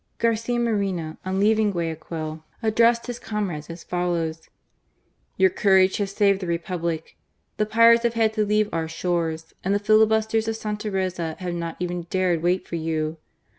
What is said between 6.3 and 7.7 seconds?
the Republic. The